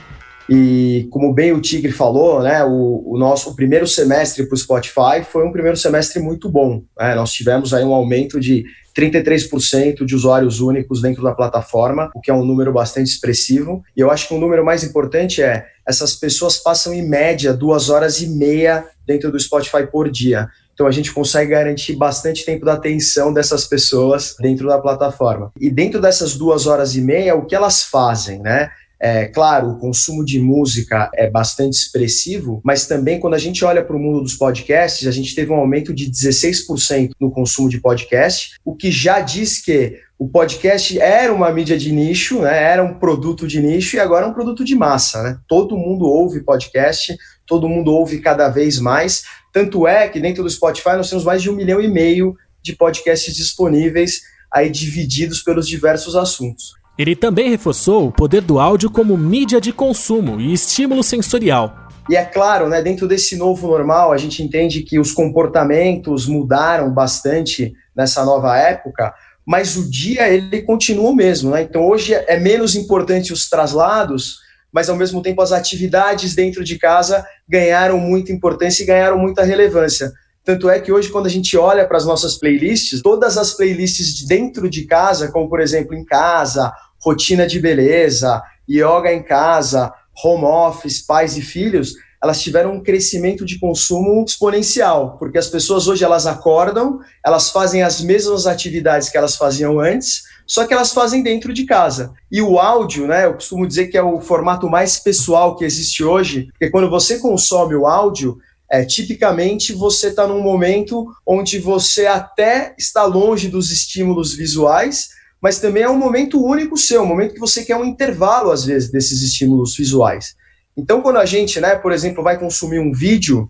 E 0.48 1.08
como 1.10 1.32
bem 1.32 1.52
o 1.52 1.60
Tigre 1.60 1.90
falou, 1.90 2.42
né, 2.42 2.62
o, 2.62 3.02
o 3.06 3.18
nosso 3.18 3.50
o 3.50 3.56
primeiro 3.56 3.86
semestre 3.86 4.46
para 4.46 4.54
o 4.54 4.58
Spotify 4.58 5.24
foi 5.26 5.46
um 5.46 5.52
primeiro 5.52 5.76
semestre 5.76 6.20
muito 6.20 6.50
bom. 6.50 6.82
Né? 6.98 7.14
Nós 7.14 7.32
tivemos 7.32 7.72
aí 7.72 7.82
um 7.82 7.94
aumento 7.94 8.38
de 8.38 8.64
33% 8.94 10.04
de 10.04 10.14
usuários 10.14 10.60
únicos 10.60 11.00
dentro 11.00 11.22
da 11.22 11.34
plataforma, 11.34 12.10
o 12.14 12.20
que 12.20 12.30
é 12.30 12.34
um 12.34 12.44
número 12.44 12.72
bastante 12.72 13.08
expressivo. 13.08 13.82
E 13.96 14.00
eu 14.00 14.10
acho 14.10 14.28
que 14.28 14.34
um 14.34 14.38
número 14.38 14.64
mais 14.64 14.84
importante 14.84 15.42
é 15.42 15.66
essas 15.86 16.14
pessoas 16.14 16.58
passam 16.58 16.92
em 16.92 17.06
média 17.06 17.52
duas 17.52 17.88
horas 17.88 18.20
e 18.20 18.28
meia 18.28 18.86
dentro 19.06 19.30
do 19.30 19.38
Spotify 19.38 19.86
por 19.86 20.10
dia. 20.10 20.48
Então 20.72 20.86
a 20.86 20.90
gente 20.90 21.12
consegue 21.12 21.52
garantir 21.52 21.94
bastante 21.94 22.44
tempo 22.44 22.64
da 22.64 22.72
atenção 22.72 23.32
dessas 23.32 23.64
pessoas 23.66 24.34
dentro 24.40 24.66
da 24.66 24.78
plataforma. 24.78 25.52
E 25.60 25.70
dentro 25.70 26.00
dessas 26.00 26.36
duas 26.36 26.66
horas 26.66 26.96
e 26.96 27.00
meia, 27.00 27.36
o 27.36 27.46
que 27.46 27.54
elas 27.54 27.84
fazem, 27.84 28.40
né? 28.40 28.70
É, 29.04 29.26
claro, 29.26 29.68
o 29.68 29.78
consumo 29.78 30.24
de 30.24 30.40
música 30.40 31.10
é 31.14 31.28
bastante 31.28 31.74
expressivo, 31.74 32.62
mas 32.64 32.86
também 32.86 33.20
quando 33.20 33.34
a 33.34 33.38
gente 33.38 33.62
olha 33.62 33.84
para 33.84 33.94
o 33.94 33.98
mundo 33.98 34.22
dos 34.22 34.34
podcasts, 34.34 35.06
a 35.06 35.10
gente 35.10 35.34
teve 35.34 35.52
um 35.52 35.56
aumento 35.56 35.92
de 35.92 36.10
16% 36.10 37.10
no 37.20 37.30
consumo 37.30 37.68
de 37.68 37.82
podcast, 37.82 38.54
o 38.64 38.74
que 38.74 38.90
já 38.90 39.20
diz 39.20 39.62
que 39.62 40.00
o 40.18 40.26
podcast 40.26 40.98
era 40.98 41.34
uma 41.34 41.52
mídia 41.52 41.76
de 41.76 41.92
nicho, 41.92 42.40
né? 42.40 42.62
era 42.62 42.82
um 42.82 42.94
produto 42.94 43.46
de 43.46 43.60
nicho 43.60 43.96
e 43.96 44.00
agora 44.00 44.24
é 44.24 44.28
um 44.30 44.32
produto 44.32 44.64
de 44.64 44.74
massa. 44.74 45.22
Né? 45.22 45.38
Todo 45.46 45.76
mundo 45.76 46.06
ouve 46.06 46.42
podcast, 46.42 47.14
todo 47.46 47.68
mundo 47.68 47.92
ouve 47.92 48.22
cada 48.22 48.48
vez 48.48 48.78
mais. 48.78 49.24
Tanto 49.52 49.86
é 49.86 50.08
que 50.08 50.18
dentro 50.18 50.42
do 50.42 50.48
Spotify 50.48 50.96
nós 50.96 51.10
temos 51.10 51.24
mais 51.26 51.42
de 51.42 51.50
um 51.50 51.54
milhão 51.54 51.78
e 51.78 51.88
meio 51.88 52.34
de 52.62 52.74
podcasts 52.74 53.36
disponíveis, 53.36 54.22
aí 54.50 54.70
divididos 54.70 55.42
pelos 55.42 55.68
diversos 55.68 56.16
assuntos. 56.16 56.72
Ele 56.96 57.16
também 57.16 57.50
reforçou 57.50 58.06
o 58.06 58.12
poder 58.12 58.40
do 58.40 58.60
áudio 58.60 58.88
como 58.88 59.16
mídia 59.18 59.60
de 59.60 59.72
consumo 59.72 60.40
e 60.40 60.52
estímulo 60.52 61.02
sensorial. 61.02 61.88
E 62.08 62.14
é 62.14 62.24
claro, 62.24 62.68
né, 62.68 62.80
dentro 62.80 63.08
desse 63.08 63.36
novo 63.36 63.66
normal, 63.66 64.12
a 64.12 64.16
gente 64.16 64.42
entende 64.42 64.82
que 64.82 64.98
os 64.98 65.10
comportamentos 65.10 66.26
mudaram 66.26 66.92
bastante 66.92 67.72
nessa 67.96 68.24
nova 68.24 68.56
época, 68.56 69.12
mas 69.44 69.76
o 69.76 69.90
dia 69.90 70.28
ele 70.28 70.62
continua 70.62 71.10
o 71.10 71.14
mesmo, 71.14 71.50
né? 71.50 71.62
Então 71.62 71.84
hoje 71.86 72.14
é 72.14 72.38
menos 72.38 72.76
importante 72.76 73.32
os 73.32 73.48
traslados, 73.48 74.38
mas 74.72 74.88
ao 74.88 74.96
mesmo 74.96 75.20
tempo 75.20 75.42
as 75.42 75.50
atividades 75.50 76.34
dentro 76.34 76.62
de 76.62 76.78
casa 76.78 77.26
ganharam 77.48 77.98
muita 77.98 78.32
importância 78.32 78.82
e 78.82 78.86
ganharam 78.86 79.18
muita 79.18 79.42
relevância. 79.42 80.12
Tanto 80.44 80.68
é 80.68 80.78
que 80.78 80.92
hoje, 80.92 81.08
quando 81.08 81.26
a 81.26 81.30
gente 81.30 81.56
olha 81.56 81.86
para 81.86 81.96
as 81.96 82.04
nossas 82.04 82.36
playlists, 82.36 83.00
todas 83.00 83.38
as 83.38 83.54
playlists 83.54 84.14
de 84.14 84.26
dentro 84.26 84.68
de 84.68 84.84
casa, 84.84 85.32
como 85.32 85.48
por 85.48 85.58
exemplo 85.58 85.94
em 85.94 86.04
casa, 86.04 86.70
rotina 87.02 87.46
de 87.46 87.58
beleza, 87.58 88.42
yoga 88.68 89.10
em 89.10 89.22
casa, 89.22 89.92
home 90.22 90.44
office, 90.44 91.00
pais 91.00 91.36
e 91.38 91.42
filhos, 91.42 91.94
elas 92.22 92.42
tiveram 92.42 92.74
um 92.74 92.82
crescimento 92.82 93.44
de 93.44 93.58
consumo 93.58 94.24
exponencial, 94.26 95.16
porque 95.18 95.36
as 95.38 95.48
pessoas 95.48 95.86
hoje 95.86 96.04
elas 96.04 96.26
acordam, 96.26 96.98
elas 97.24 97.50
fazem 97.50 97.82
as 97.82 98.00
mesmas 98.00 98.46
atividades 98.46 99.10
que 99.10 99.18
elas 99.18 99.36
faziam 99.36 99.78
antes, 99.78 100.22
só 100.46 100.66
que 100.66 100.72
elas 100.72 100.92
fazem 100.92 101.22
dentro 101.22 101.52
de 101.52 101.64
casa. 101.64 102.12
E 102.30 102.40
o 102.40 102.58
áudio, 102.58 103.06
né, 103.06 103.26
eu 103.26 103.34
costumo 103.34 103.66
dizer 103.66 103.88
que 103.88 103.96
é 103.96 104.02
o 104.02 104.20
formato 104.20 104.68
mais 104.68 104.98
pessoal 104.98 105.56
que 105.56 105.64
existe 105.64 106.04
hoje, 106.04 106.48
porque 106.52 106.70
quando 106.70 106.88
você 106.88 107.18
consome 107.18 107.74
o 107.74 107.86
áudio, 107.86 108.38
é, 108.74 108.84
tipicamente 108.84 109.72
você 109.72 110.08
está 110.08 110.26
num 110.26 110.42
momento 110.42 111.06
onde 111.24 111.60
você 111.60 112.06
até 112.06 112.74
está 112.76 113.04
longe 113.04 113.46
dos 113.46 113.70
estímulos 113.70 114.34
visuais, 114.34 115.10
mas 115.40 115.60
também 115.60 115.84
é 115.84 115.88
um 115.88 115.96
momento 115.96 116.44
único 116.44 116.76
seu, 116.76 117.02
um 117.02 117.06
momento 117.06 117.34
que 117.34 117.38
você 117.38 117.64
quer 117.64 117.76
um 117.76 117.84
intervalo, 117.84 118.50
às 118.50 118.64
vezes, 118.64 118.90
desses 118.90 119.22
estímulos 119.22 119.76
visuais. 119.76 120.34
Então, 120.76 121.00
quando 121.00 121.18
a 121.18 121.24
gente, 121.24 121.60
né, 121.60 121.76
por 121.76 121.92
exemplo, 121.92 122.24
vai 122.24 122.36
consumir 122.36 122.80
um 122.80 122.90
vídeo, 122.90 123.48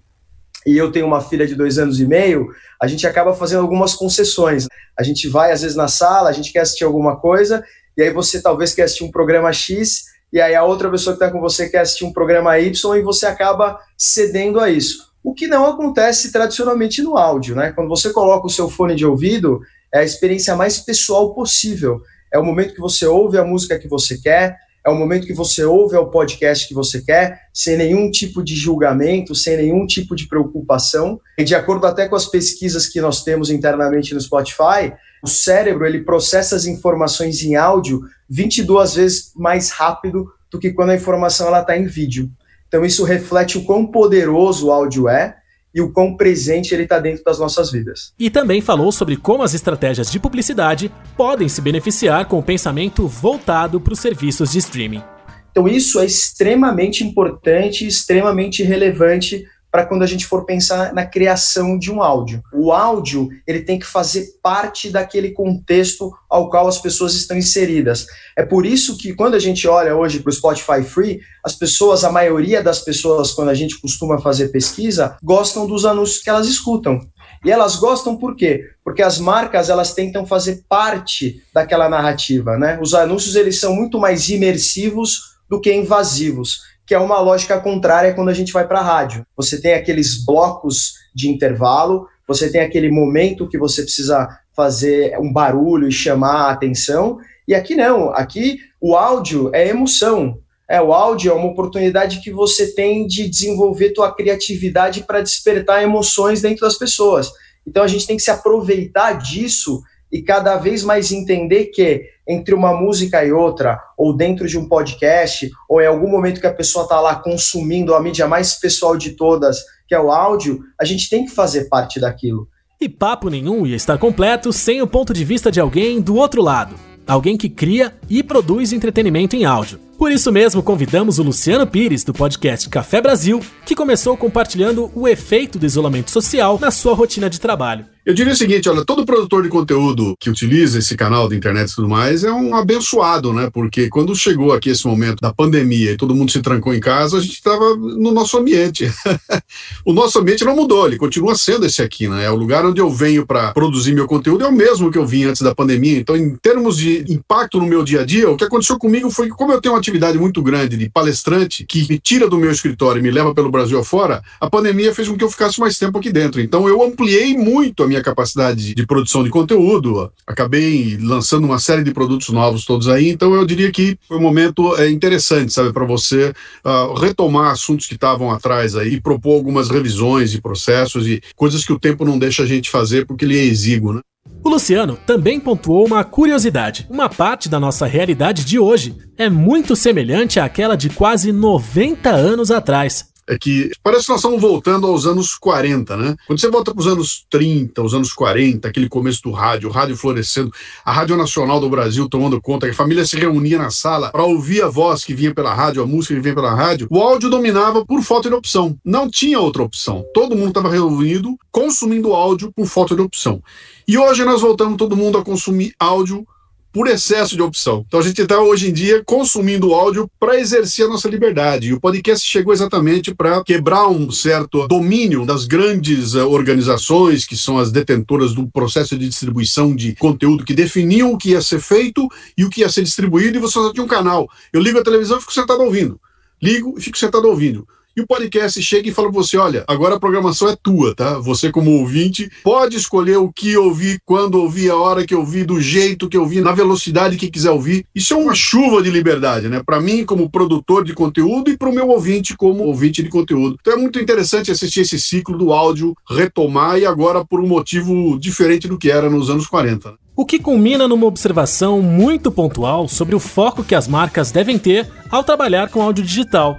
e 0.66 0.76
eu 0.76 0.92
tenho 0.92 1.06
uma 1.06 1.22
filha 1.22 1.46
de 1.46 1.54
dois 1.54 1.78
anos 1.78 1.98
e 2.00 2.06
meio, 2.06 2.48
a 2.78 2.86
gente 2.86 3.06
acaba 3.06 3.32
fazendo 3.32 3.62
algumas 3.62 3.94
concessões. 3.94 4.66
A 4.94 5.02
gente 5.02 5.26
vai, 5.26 5.52
às 5.52 5.62
vezes, 5.62 5.74
na 5.74 5.88
sala, 5.88 6.28
a 6.28 6.32
gente 6.32 6.52
quer 6.52 6.60
assistir 6.60 6.84
alguma 6.84 7.16
coisa, 7.16 7.64
e 7.96 8.02
aí 8.02 8.12
você 8.12 8.42
talvez 8.42 8.74
quer 8.74 8.82
assistir 8.82 9.04
um 9.04 9.10
programa 9.10 9.50
X, 9.54 10.02
e 10.30 10.38
aí 10.38 10.54
a 10.54 10.64
outra 10.64 10.90
pessoa 10.90 11.16
que 11.16 11.24
está 11.24 11.32
com 11.32 11.40
você 11.40 11.66
quer 11.70 11.78
assistir 11.78 12.04
um 12.04 12.12
programa 12.12 12.58
Y, 12.58 12.98
e 12.98 13.02
você 13.02 13.24
acaba 13.24 13.80
cedendo 13.96 14.60
a 14.60 14.68
isso. 14.68 15.13
O 15.24 15.32
que 15.32 15.46
não 15.46 15.64
acontece 15.64 16.30
tradicionalmente 16.30 17.02
no 17.02 17.16
áudio, 17.16 17.56
né? 17.56 17.72
Quando 17.72 17.88
você 17.88 18.12
coloca 18.12 18.46
o 18.46 18.50
seu 18.50 18.68
fone 18.68 18.94
de 18.94 19.06
ouvido, 19.06 19.62
é 19.90 20.00
a 20.00 20.04
experiência 20.04 20.54
mais 20.54 20.78
pessoal 20.78 21.34
possível. 21.34 22.02
É 22.30 22.38
o 22.38 22.44
momento 22.44 22.74
que 22.74 22.80
você 22.80 23.06
ouve 23.06 23.38
a 23.38 23.44
música 23.44 23.78
que 23.78 23.88
você 23.88 24.18
quer, 24.18 24.58
é 24.86 24.90
o 24.90 24.94
momento 24.94 25.26
que 25.26 25.32
você 25.32 25.64
ouve 25.64 25.96
o 25.96 26.10
podcast 26.10 26.68
que 26.68 26.74
você 26.74 27.00
quer, 27.00 27.40
sem 27.54 27.74
nenhum 27.74 28.10
tipo 28.10 28.44
de 28.44 28.54
julgamento, 28.54 29.34
sem 29.34 29.56
nenhum 29.56 29.86
tipo 29.86 30.14
de 30.14 30.28
preocupação. 30.28 31.18
E 31.38 31.44
de 31.44 31.54
acordo 31.54 31.86
até 31.86 32.06
com 32.06 32.16
as 32.16 32.26
pesquisas 32.26 32.86
que 32.86 33.00
nós 33.00 33.24
temos 33.24 33.48
internamente 33.48 34.12
no 34.12 34.20
Spotify, 34.20 34.92
o 35.22 35.26
cérebro 35.26 35.86
ele 35.86 36.04
processa 36.04 36.54
as 36.54 36.66
informações 36.66 37.42
em 37.42 37.56
áudio 37.56 38.02
22 38.28 38.94
vezes 38.96 39.32
mais 39.34 39.70
rápido 39.70 40.30
do 40.50 40.58
que 40.58 40.70
quando 40.70 40.90
a 40.90 40.96
informação 40.96 41.46
ela 41.46 41.62
está 41.62 41.78
em 41.78 41.86
vídeo. 41.86 42.30
Então 42.74 42.84
isso 42.84 43.04
reflete 43.04 43.56
o 43.56 43.62
quão 43.62 43.86
poderoso 43.86 44.66
o 44.66 44.72
áudio 44.72 45.08
é 45.08 45.36
e 45.72 45.80
o 45.80 45.92
quão 45.92 46.16
presente 46.16 46.74
ele 46.74 46.82
está 46.82 46.98
dentro 46.98 47.22
das 47.22 47.38
nossas 47.38 47.70
vidas. 47.70 48.12
E 48.18 48.28
também 48.28 48.60
falou 48.60 48.90
sobre 48.90 49.16
como 49.16 49.44
as 49.44 49.54
estratégias 49.54 50.10
de 50.10 50.18
publicidade 50.18 50.90
podem 51.16 51.48
se 51.48 51.60
beneficiar 51.60 52.26
com 52.26 52.36
o 52.36 52.42
pensamento 52.42 53.06
voltado 53.06 53.80
para 53.80 53.92
os 53.92 54.00
serviços 54.00 54.50
de 54.50 54.58
streaming. 54.58 55.04
Então 55.52 55.68
isso 55.68 56.00
é 56.00 56.04
extremamente 56.04 57.04
importante, 57.04 57.86
extremamente 57.86 58.64
relevante 58.64 59.44
para 59.74 59.86
quando 59.86 60.04
a 60.04 60.06
gente 60.06 60.24
for 60.24 60.46
pensar 60.46 60.94
na 60.94 61.04
criação 61.04 61.76
de 61.76 61.90
um 61.90 62.00
áudio. 62.00 62.40
O 62.52 62.70
áudio 62.70 63.28
ele 63.44 63.60
tem 63.60 63.76
que 63.76 63.84
fazer 63.84 64.24
parte 64.40 64.88
daquele 64.88 65.32
contexto 65.32 66.12
ao 66.30 66.48
qual 66.48 66.68
as 66.68 66.78
pessoas 66.78 67.12
estão 67.14 67.36
inseridas. 67.36 68.06
É 68.36 68.44
por 68.44 68.64
isso 68.64 68.96
que 68.96 69.12
quando 69.14 69.34
a 69.34 69.38
gente 69.40 69.66
olha 69.66 69.96
hoje 69.96 70.20
para 70.20 70.30
o 70.30 70.32
Spotify 70.32 70.80
Free, 70.84 71.18
as 71.42 71.56
pessoas, 71.56 72.04
a 72.04 72.12
maioria 72.12 72.62
das 72.62 72.82
pessoas, 72.82 73.32
quando 73.32 73.48
a 73.48 73.54
gente 73.54 73.80
costuma 73.80 74.20
fazer 74.20 74.50
pesquisa, 74.50 75.16
gostam 75.20 75.66
dos 75.66 75.84
anúncios 75.84 76.22
que 76.22 76.30
elas 76.30 76.46
escutam. 76.46 77.00
E 77.44 77.50
elas 77.50 77.74
gostam 77.74 78.16
por 78.16 78.36
quê? 78.36 78.62
Porque 78.84 79.02
as 79.02 79.18
marcas 79.18 79.70
elas 79.70 79.92
tentam 79.92 80.24
fazer 80.24 80.62
parte 80.68 81.42
daquela 81.52 81.88
narrativa, 81.88 82.56
né? 82.56 82.78
Os 82.80 82.94
anúncios 82.94 83.34
eles 83.34 83.58
são 83.58 83.74
muito 83.74 83.98
mais 83.98 84.28
imersivos 84.28 85.34
do 85.50 85.60
que 85.60 85.74
invasivos 85.74 86.60
que 86.86 86.94
é 86.94 86.98
uma 86.98 87.20
lógica 87.20 87.60
contrária 87.60 88.14
quando 88.14 88.28
a 88.28 88.34
gente 88.34 88.52
vai 88.52 88.66
para 88.66 88.80
a 88.80 88.82
rádio. 88.82 89.26
Você 89.36 89.60
tem 89.60 89.74
aqueles 89.74 90.24
blocos 90.24 90.94
de 91.14 91.28
intervalo, 91.28 92.06
você 92.26 92.50
tem 92.50 92.60
aquele 92.60 92.90
momento 92.90 93.48
que 93.48 93.58
você 93.58 93.82
precisa 93.82 94.28
fazer 94.54 95.18
um 95.18 95.32
barulho 95.32 95.88
e 95.88 95.92
chamar 95.92 96.46
a 96.46 96.50
atenção, 96.50 97.18
e 97.46 97.54
aqui 97.54 97.74
não, 97.74 98.10
aqui 98.10 98.58
o 98.80 98.96
áudio 98.96 99.50
é 99.54 99.68
emoção. 99.68 100.38
É, 100.68 100.80
o 100.80 100.94
áudio 100.94 101.30
é 101.30 101.34
uma 101.34 101.48
oportunidade 101.48 102.20
que 102.20 102.30
você 102.30 102.74
tem 102.74 103.06
de 103.06 103.28
desenvolver 103.28 103.92
tua 103.92 104.14
criatividade 104.14 105.02
para 105.02 105.20
despertar 105.20 105.82
emoções 105.82 106.40
dentro 106.40 106.62
das 106.62 106.78
pessoas. 106.78 107.30
Então 107.66 107.82
a 107.82 107.86
gente 107.86 108.06
tem 108.06 108.16
que 108.16 108.22
se 108.22 108.30
aproveitar 108.30 109.12
disso 109.12 109.82
e 110.10 110.22
cada 110.22 110.56
vez 110.56 110.82
mais 110.82 111.12
entender 111.12 111.66
que 111.66 112.08
entre 112.26 112.54
uma 112.54 112.72
música 112.72 113.24
e 113.24 113.32
outra, 113.32 113.78
ou 113.96 114.16
dentro 114.16 114.46
de 114.46 114.58
um 114.58 114.68
podcast, 114.68 115.50
ou 115.68 115.80
em 115.80 115.86
algum 115.86 116.08
momento 116.08 116.40
que 116.40 116.46
a 116.46 116.54
pessoa 116.54 116.84
está 116.84 117.00
lá 117.00 117.16
consumindo 117.16 117.94
a 117.94 118.00
mídia 118.00 118.26
mais 118.26 118.54
pessoal 118.54 118.96
de 118.96 119.10
todas, 119.10 119.58
que 119.86 119.94
é 119.94 120.00
o 120.00 120.10
áudio, 120.10 120.60
a 120.80 120.84
gente 120.84 121.08
tem 121.08 121.24
que 121.24 121.30
fazer 121.30 121.68
parte 121.68 122.00
daquilo. 122.00 122.48
E 122.80 122.88
papo 122.88 123.28
nenhum 123.28 123.66
ia 123.66 123.76
estar 123.76 123.98
completo 123.98 124.52
sem 124.52 124.82
o 124.82 124.86
ponto 124.86 125.12
de 125.12 125.24
vista 125.24 125.50
de 125.50 125.60
alguém 125.60 126.00
do 126.00 126.16
outro 126.16 126.42
lado. 126.42 126.74
Alguém 127.06 127.36
que 127.36 127.48
cria 127.48 127.94
e 128.08 128.22
produz 128.22 128.72
entretenimento 128.72 129.36
em 129.36 129.44
áudio. 129.44 129.78
Por 129.98 130.10
isso 130.10 130.32
mesmo, 130.32 130.62
convidamos 130.62 131.18
o 131.18 131.22
Luciano 131.22 131.66
Pires, 131.66 132.02
do 132.02 132.12
podcast 132.12 132.68
Café 132.68 133.00
Brasil, 133.00 133.40
que 133.64 133.76
começou 133.76 134.16
compartilhando 134.16 134.90
o 134.94 135.06
efeito 135.06 135.58
do 135.58 135.66
isolamento 135.66 136.10
social 136.10 136.58
na 136.58 136.70
sua 136.70 136.94
rotina 136.94 137.30
de 137.30 137.38
trabalho. 137.38 137.86
Eu 138.06 138.12
diria 138.12 138.34
o 138.34 138.36
seguinte, 138.36 138.68
olha, 138.68 138.84
todo 138.84 139.06
produtor 139.06 139.42
de 139.42 139.48
conteúdo 139.48 140.14
que 140.20 140.28
utiliza 140.28 140.78
esse 140.78 140.94
canal 140.94 141.26
de 141.26 141.36
internet 141.36 141.70
e 141.70 141.74
tudo 141.74 141.88
mais 141.88 142.22
é 142.22 142.30
um 142.30 142.54
abençoado, 142.54 143.32
né? 143.32 143.48
Porque 143.50 143.88
quando 143.88 144.14
chegou 144.14 144.52
aqui 144.52 144.68
esse 144.68 144.86
momento 144.86 145.22
da 145.22 145.32
pandemia 145.32 145.92
e 145.92 145.96
todo 145.96 146.14
mundo 146.14 146.30
se 146.30 146.42
trancou 146.42 146.74
em 146.74 146.80
casa, 146.80 147.16
a 147.16 147.20
gente 147.22 147.32
estava 147.32 147.74
no 147.74 148.12
nosso 148.12 148.36
ambiente. 148.36 148.92
o 149.86 149.94
nosso 149.94 150.18
ambiente 150.18 150.44
não 150.44 150.54
mudou, 150.54 150.86
ele 150.86 150.98
continua 150.98 151.34
sendo 151.34 151.64
esse 151.64 151.80
aqui, 151.80 152.06
né? 152.06 152.26
É 152.26 152.30
o 152.30 152.36
lugar 152.36 152.66
onde 152.66 152.78
eu 152.78 152.90
venho 152.90 153.26
para 153.26 153.54
produzir 153.54 153.94
meu 153.94 154.06
conteúdo, 154.06 154.44
é 154.44 154.48
o 154.48 154.52
mesmo 154.52 154.90
que 154.90 154.98
eu 154.98 155.06
vim 155.06 155.24
antes 155.24 155.40
da 155.40 155.54
pandemia. 155.54 155.98
Então, 155.98 156.14
em 156.14 156.36
termos 156.36 156.76
de 156.76 157.06
impacto 157.08 157.58
no 157.58 157.66
meu 157.66 157.82
dia 157.82 158.02
a 158.02 158.04
dia, 158.04 158.28
o 158.28 158.36
que 158.36 158.44
aconteceu 158.44 158.78
comigo 158.78 159.10
foi 159.10 159.28
que, 159.28 159.34
como 159.34 159.50
eu 159.50 159.62
tenho 159.62 159.72
uma 159.72 159.80
atividade 159.80 160.18
muito 160.18 160.42
grande 160.42 160.76
de 160.76 160.90
palestrante 160.90 161.64
que 161.64 161.86
me 161.88 161.98
tira 161.98 162.28
do 162.28 162.36
meu 162.36 162.50
escritório 162.50 163.00
e 163.00 163.02
me 163.02 163.10
leva 163.10 163.34
pelo 163.34 163.50
Brasil 163.50 163.78
afora, 163.78 164.22
a 164.38 164.50
pandemia 164.50 164.94
fez 164.94 165.08
com 165.08 165.16
que 165.16 165.24
eu 165.24 165.30
ficasse 165.30 165.58
mais 165.58 165.78
tempo 165.78 165.96
aqui 165.96 166.12
dentro. 166.12 166.38
Então, 166.38 166.68
eu 166.68 166.82
ampliei 166.82 167.34
muito 167.34 167.82
a 167.82 167.86
minha 167.86 167.93
capacidade 168.02 168.74
de 168.74 168.86
produção 168.86 169.22
de 169.22 169.30
conteúdo, 169.30 170.12
acabei 170.26 170.96
lançando 171.00 171.44
uma 171.44 171.58
série 171.58 171.82
de 171.82 171.92
produtos 171.92 172.28
novos 172.28 172.64
todos 172.64 172.88
aí, 172.88 173.08
então 173.08 173.34
eu 173.34 173.44
diria 173.44 173.70
que 173.70 173.98
foi 174.06 174.16
um 174.16 174.22
momento 174.22 174.76
é, 174.76 174.90
interessante, 174.90 175.52
sabe, 175.52 175.72
para 175.72 175.84
você 175.84 176.32
uh, 176.64 176.94
retomar 176.94 177.50
assuntos 177.50 177.86
que 177.86 177.94
estavam 177.94 178.30
atrás 178.30 178.76
aí, 178.76 178.94
e 178.94 179.00
propor 179.00 179.34
algumas 179.34 179.68
revisões 179.68 180.30
de 180.30 180.40
processos 180.40 181.06
e 181.06 181.22
coisas 181.36 181.64
que 181.64 181.72
o 181.72 181.78
tempo 181.78 182.04
não 182.04 182.18
deixa 182.18 182.42
a 182.42 182.46
gente 182.46 182.70
fazer 182.70 183.06
porque 183.06 183.24
ele 183.24 183.38
é 183.38 183.44
exíguo, 183.44 183.92
né? 183.92 184.00
O 184.42 184.48
Luciano 184.48 184.98
também 185.06 185.40
pontuou 185.40 185.86
uma 185.86 186.04
curiosidade. 186.04 186.86
Uma 186.90 187.08
parte 187.08 187.48
da 187.48 187.58
nossa 187.58 187.86
realidade 187.86 188.44
de 188.44 188.58
hoje 188.58 188.94
é 189.16 189.30
muito 189.30 189.74
semelhante 189.74 190.38
àquela 190.38 190.76
de 190.76 190.90
quase 190.90 191.32
90 191.32 192.10
anos 192.10 192.50
atrás 192.50 193.13
é 193.26 193.38
que 193.38 193.70
parece 193.82 194.06
que 194.06 194.10
nós 194.10 194.20
estamos 194.20 194.40
voltando 194.40 194.86
aos 194.86 195.06
anos 195.06 195.34
40, 195.34 195.96
né? 195.96 196.16
Quando 196.26 196.40
você 196.40 196.48
volta 196.48 196.72
para 196.72 196.80
os 196.80 196.86
anos 196.86 197.24
30, 197.30 197.82
os 197.82 197.94
anos 197.94 198.12
40, 198.12 198.68
aquele 198.68 198.88
começo 198.88 199.22
do 199.22 199.30
rádio, 199.30 199.68
o 199.68 199.72
rádio 199.72 199.96
florescendo, 199.96 200.52
a 200.84 200.92
Rádio 200.92 201.16
Nacional 201.16 201.60
do 201.60 201.68
Brasil 201.68 202.08
tomando 202.08 202.40
conta, 202.40 202.66
que 202.66 202.72
a 202.72 202.76
família 202.76 203.04
se 203.04 203.16
reunia 203.16 203.58
na 203.58 203.70
sala 203.70 204.10
para 204.10 204.24
ouvir 204.24 204.62
a 204.62 204.68
voz 204.68 205.04
que 205.04 205.14
vinha 205.14 205.34
pela 205.34 205.54
rádio, 205.54 205.82
a 205.82 205.86
música 205.86 206.14
que 206.14 206.20
vinha 206.20 206.34
pela 206.34 206.54
rádio, 206.54 206.86
o 206.90 207.00
áudio 207.00 207.30
dominava 207.30 207.84
por 207.84 208.02
falta 208.02 208.28
de 208.28 208.34
opção. 208.34 208.76
Não 208.84 209.08
tinha 209.08 209.40
outra 209.40 209.62
opção. 209.62 210.04
Todo 210.12 210.36
mundo 210.36 210.48
estava 210.48 210.70
reunido 210.70 211.36
consumindo 211.50 212.12
áudio 212.12 212.52
por 212.52 212.66
falta 212.66 212.94
de 212.94 213.02
opção. 213.02 213.42
E 213.86 213.96
hoje 213.98 214.24
nós 214.24 214.40
voltamos 214.40 214.76
todo 214.76 214.96
mundo 214.96 215.18
a 215.18 215.24
consumir 215.24 215.74
áudio 215.78 216.26
por 216.74 216.88
excesso 216.88 217.36
de 217.36 217.42
opção. 217.42 217.84
Então 217.86 218.00
a 218.00 218.02
gente 218.02 218.20
está 218.20 218.40
hoje 218.40 218.68
em 218.68 218.72
dia 218.72 219.00
consumindo 219.04 219.72
áudio 219.72 220.10
para 220.18 220.40
exercer 220.40 220.86
a 220.86 220.88
nossa 220.88 221.08
liberdade. 221.08 221.68
E 221.68 221.72
o 221.72 221.80
podcast 221.80 222.26
chegou 222.26 222.52
exatamente 222.52 223.14
para 223.14 223.44
quebrar 223.44 223.86
um 223.86 224.10
certo 224.10 224.66
domínio 224.66 225.24
das 225.24 225.46
grandes 225.46 226.14
uh, 226.14 226.28
organizações 226.28 227.24
que 227.24 227.36
são 227.36 227.58
as 227.58 227.70
detentoras 227.70 228.34
do 228.34 228.48
processo 228.48 228.98
de 228.98 229.08
distribuição 229.08 229.74
de 229.74 229.94
conteúdo 229.94 230.44
que 230.44 230.52
definiam 230.52 231.12
o 231.12 231.16
que 231.16 231.30
ia 231.30 231.40
ser 231.40 231.60
feito 231.60 232.08
e 232.36 232.44
o 232.44 232.50
que 232.50 232.62
ia 232.62 232.68
ser 232.68 232.82
distribuído 232.82 233.38
e 233.38 233.40
você 233.40 233.52
só 233.52 233.72
tinha 233.72 233.84
um 233.84 233.88
canal. 233.88 234.28
Eu 234.52 234.60
ligo 234.60 234.76
a 234.76 234.82
televisão 234.82 235.18
e 235.18 235.20
fico 235.20 235.32
sentado 235.32 235.62
ouvindo. 235.62 236.00
Ligo 236.42 236.74
e 236.76 236.80
fico 236.80 236.98
sentado 236.98 237.28
ouvindo. 237.28 237.68
E 237.96 238.00
o 238.00 238.06
podcast 238.08 238.60
chega 238.60 238.88
e 238.88 238.92
fala 238.92 239.08
para 239.08 239.22
você: 239.22 239.36
olha, 239.36 239.64
agora 239.68 239.94
a 239.94 240.00
programação 240.00 240.48
é 240.48 240.56
tua, 240.60 240.96
tá? 240.96 241.16
Você, 241.20 241.52
como 241.52 241.78
ouvinte, 241.78 242.28
pode 242.42 242.76
escolher 242.76 243.18
o 243.18 243.32
que 243.32 243.56
ouvir, 243.56 244.00
quando 244.04 244.34
ouvir, 244.40 244.68
a 244.68 244.76
hora 244.76 245.06
que 245.06 245.14
ouvir, 245.14 245.44
do 245.44 245.60
jeito 245.60 246.08
que 246.08 246.18
ouvir, 246.18 246.40
na 246.40 246.50
velocidade 246.50 247.16
que 247.16 247.30
quiser 247.30 247.52
ouvir. 247.52 247.86
Isso 247.94 248.12
é 248.12 248.16
uma 248.16 248.34
chuva 248.34 248.82
de 248.82 248.90
liberdade, 248.90 249.48
né? 249.48 249.62
Para 249.64 249.80
mim, 249.80 250.04
como 250.04 250.28
produtor 250.28 250.84
de 250.84 250.92
conteúdo, 250.92 251.52
e 251.52 251.56
para 251.56 251.68
o 251.68 251.72
meu 251.72 251.88
ouvinte, 251.88 252.36
como 252.36 252.64
ouvinte 252.64 253.00
de 253.00 253.08
conteúdo. 253.08 253.58
Então 253.60 253.74
é 253.74 253.76
muito 253.76 254.00
interessante 254.00 254.50
assistir 254.50 254.80
esse 254.80 254.98
ciclo 254.98 255.38
do 255.38 255.52
áudio 255.52 255.94
retomar 256.10 256.76
e 256.78 256.84
agora 256.84 257.24
por 257.24 257.40
um 257.40 257.46
motivo 257.46 258.18
diferente 258.18 258.66
do 258.66 258.76
que 258.76 258.90
era 258.90 259.08
nos 259.08 259.30
anos 259.30 259.46
40. 259.46 259.94
O 260.16 260.26
que 260.26 260.40
culmina 260.40 260.88
numa 260.88 261.06
observação 261.06 261.80
muito 261.80 262.30
pontual 262.32 262.88
sobre 262.88 263.14
o 263.14 263.20
foco 263.20 263.62
que 263.62 263.74
as 263.74 263.86
marcas 263.86 264.32
devem 264.32 264.58
ter 264.58 264.90
ao 265.10 265.22
trabalhar 265.22 265.68
com 265.68 265.80
áudio 265.80 266.04
digital 266.04 266.58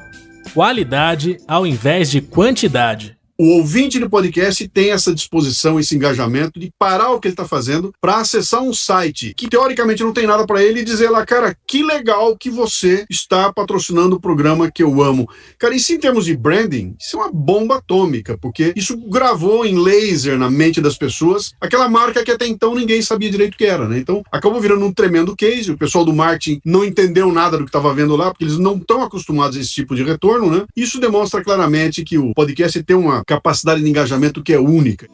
qualidade 0.53 1.37
ao 1.47 1.65
invés 1.65 2.09
de 2.09 2.21
quantidade 2.21 3.17
o 3.37 3.57
ouvinte 3.57 3.99
do 3.99 4.09
podcast 4.09 4.67
tem 4.69 4.91
essa 4.91 5.13
disposição, 5.13 5.79
esse 5.79 5.95
engajamento 5.95 6.59
de 6.59 6.71
parar 6.79 7.11
o 7.11 7.19
que 7.19 7.27
ele 7.27 7.33
está 7.33 7.45
fazendo 7.45 7.93
para 7.99 8.17
acessar 8.17 8.61
um 8.61 8.73
site 8.73 9.33
que 9.35 9.49
teoricamente 9.49 10.03
não 10.03 10.13
tem 10.13 10.25
nada 10.25 10.45
para 10.45 10.63
ele 10.63 10.79
e 10.79 10.85
dizer 10.85 11.09
lá, 11.09 11.25
cara, 11.25 11.55
que 11.67 11.83
legal 11.83 12.37
que 12.37 12.49
você 12.49 13.05
está 13.09 13.51
patrocinando 13.51 14.15
o 14.15 14.21
programa 14.21 14.71
que 14.71 14.81
eu 14.81 15.01
amo. 15.01 15.29
Cara, 15.59 15.75
isso 15.75 15.91
em 15.91 15.99
termos 15.99 16.25
de 16.25 16.35
branding, 16.35 16.95
isso 16.99 17.17
é 17.17 17.23
uma 17.23 17.31
bomba 17.31 17.77
atômica, 17.77 18.37
porque 18.37 18.73
isso 18.75 18.95
gravou 19.09 19.65
em 19.65 19.77
laser 19.77 20.37
na 20.37 20.49
mente 20.49 20.79
das 20.79 20.97
pessoas 20.97 21.51
aquela 21.59 21.89
marca 21.89 22.23
que 22.23 22.31
até 22.31 22.47
então 22.47 22.73
ninguém 22.73 23.01
sabia 23.01 23.29
direito 23.29 23.55
o 23.55 23.57
que 23.57 23.65
era, 23.65 23.87
né? 23.87 23.99
Então 23.99 24.23
acabou 24.31 24.61
virando 24.61 24.85
um 24.85 24.93
tremendo 24.93 25.35
case. 25.35 25.71
O 25.71 25.77
pessoal 25.77 26.05
do 26.05 26.13
marketing 26.13 26.61
não 26.63 26.85
entendeu 26.85 27.31
nada 27.31 27.57
do 27.57 27.65
que 27.65 27.69
estava 27.69 27.93
vendo 27.93 28.15
lá, 28.15 28.31
porque 28.31 28.45
eles 28.45 28.57
não 28.57 28.77
estão 28.77 29.01
acostumados 29.01 29.57
a 29.57 29.59
esse 29.59 29.71
tipo 29.71 29.95
de 29.95 30.03
retorno, 30.03 30.49
né? 30.49 30.65
Isso 30.75 30.99
demonstra 30.99 31.43
claramente 31.43 32.03
que 32.03 32.17
o 32.17 32.33
podcast 32.33 32.81
tem 32.83 32.95
uma 32.95 33.24
capacidade 33.25 33.81
de 33.81 33.89
engajamento 33.89 34.43
que 34.43 34.53
é 34.53 34.59
única. 34.59 35.07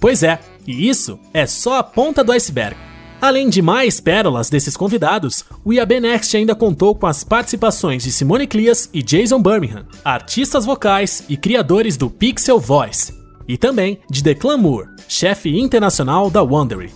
Pois 0.00 0.22
é, 0.22 0.40
e 0.66 0.88
isso 0.88 1.18
é 1.32 1.46
só 1.46 1.78
a 1.78 1.82
ponta 1.82 2.24
do 2.24 2.32
iceberg. 2.32 2.76
Além 3.20 3.48
de 3.48 3.62
mais 3.62 4.00
pérolas 4.00 4.50
desses 4.50 4.76
convidados, 4.76 5.44
o 5.64 5.72
IAB 5.72 6.00
Next 6.00 6.36
ainda 6.36 6.56
contou 6.56 6.92
com 6.92 7.06
as 7.06 7.22
participações 7.22 8.02
de 8.02 8.10
Simone 8.10 8.48
Clias 8.48 8.90
e 8.92 9.00
Jason 9.00 9.40
Birmingham, 9.40 9.86
artistas 10.04 10.64
vocais 10.64 11.22
e 11.28 11.36
criadores 11.36 11.96
do 11.96 12.10
Pixel 12.10 12.58
Voice, 12.58 13.14
e 13.46 13.56
também 13.56 14.00
de 14.10 14.24
Declan 14.24 14.56
Moore, 14.56 14.88
chefe 15.06 15.56
internacional 15.56 16.28
da 16.28 16.42
Wondery. 16.42 16.92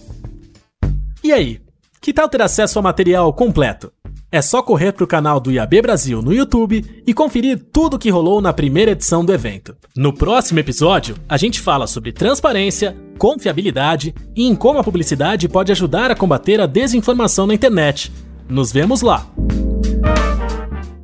E 1.22 1.32
aí, 1.32 1.60
que 2.00 2.12
tal 2.12 2.28
ter 2.28 2.42
acesso 2.42 2.78
ao 2.78 2.82
material 2.82 3.32
completo? 3.32 3.92
É 4.30 4.42
só 4.42 4.60
correr 4.60 4.92
para 4.92 5.04
o 5.04 5.06
canal 5.06 5.38
do 5.38 5.52
IAB 5.52 5.82
Brasil 5.82 6.20
no 6.20 6.32
YouTube 6.32 6.84
e 7.06 7.14
conferir 7.14 7.64
tudo 7.72 7.94
o 7.94 7.98
que 7.98 8.10
rolou 8.10 8.40
na 8.40 8.52
primeira 8.52 8.90
edição 8.90 9.24
do 9.24 9.32
evento. 9.32 9.76
No 9.96 10.12
próximo 10.12 10.58
episódio, 10.58 11.16
a 11.28 11.36
gente 11.36 11.60
fala 11.60 11.86
sobre 11.86 12.12
transparência, 12.12 12.96
confiabilidade 13.18 14.14
e 14.34 14.46
em 14.46 14.56
como 14.56 14.80
a 14.80 14.84
publicidade 14.84 15.48
pode 15.48 15.70
ajudar 15.70 16.10
a 16.10 16.16
combater 16.16 16.60
a 16.60 16.66
desinformação 16.66 17.46
na 17.46 17.54
internet. 17.54 18.12
Nos 18.48 18.72
vemos 18.72 19.00
lá! 19.00 19.26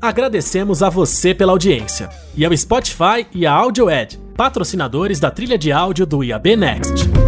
Agradecemos 0.01 0.83
a 0.83 0.91
você 0.91 1.33
pela 1.33 1.53
audiência 1.53 2.09
e 2.37 2.45
ao 2.45 2.57
Spotify 2.57 3.25
e 3.33 3.47
a 3.47 3.53
AudioEd, 3.53 4.19
patrocinadores 4.37 5.21
da 5.21 5.31
trilha 5.31 5.57
de 5.57 5.71
áudio 5.71 6.05
do 6.05 6.25
IAB 6.25 6.57
Next. 6.57 7.22